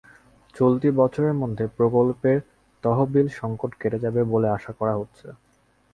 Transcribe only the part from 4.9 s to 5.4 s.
হচ্ছে।